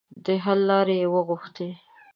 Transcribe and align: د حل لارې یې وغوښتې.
د 0.25 0.27
حل 0.43 0.59
لارې 0.69 0.95
یې 1.01 1.07
وغوښتې. 1.13 1.69